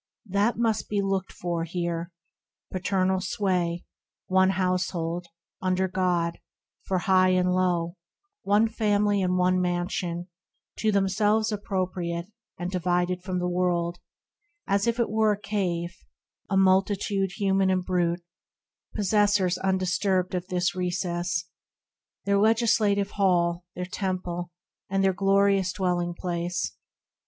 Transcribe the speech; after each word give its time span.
That 0.25 0.57
must 0.57 0.89
be 0.89 0.99
looked 0.99 1.31
for 1.31 1.63
here: 1.63 2.11
paternal 2.71 3.21
sway, 3.21 3.85
One 4.25 4.49
household, 4.49 5.27
under 5.61 5.87
God, 5.87 6.39
for 6.87 6.97
high 6.97 7.29
and 7.29 7.53
low, 7.53 7.97
One 8.41 8.67
family 8.67 9.21
and 9.21 9.37
one 9.37 9.61
mansion; 9.61 10.27
to 10.79 10.91
themselves 10.91 11.51
Appropriate, 11.51 12.25
and 12.57 12.71
divided 12.71 13.21
from 13.21 13.37
the 13.37 13.47
world, 13.47 13.99
As 14.65 14.87
if 14.87 14.99
it 14.99 15.07
were 15.11 15.33
a 15.33 15.39
cave, 15.39 15.95
a 16.49 16.57
multitude 16.57 17.33
Human 17.33 17.69
and 17.69 17.85
brute, 17.85 18.23
possessors 18.95 19.59
undisturbed 19.59 20.33
Of 20.33 20.47
this 20.47 20.73
Recess— 20.73 21.47
their 22.25 22.39
legislative 22.39 23.11
Hall, 23.11 23.65
Their 23.75 23.85
Temple, 23.85 24.49
and 24.89 25.03
their 25.03 25.13
glorious 25.13 25.71
Dwelling 25.71 26.15
place. 26.15 26.75